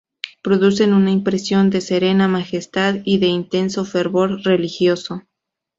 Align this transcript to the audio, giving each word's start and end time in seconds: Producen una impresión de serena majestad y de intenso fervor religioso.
Producen 0.41 0.95
una 0.95 1.11
impresión 1.11 1.69
de 1.69 1.79
serena 1.79 2.27
majestad 2.27 2.95
y 3.05 3.19
de 3.19 3.27
intenso 3.27 3.85
fervor 3.85 4.41
religioso. 4.41 5.21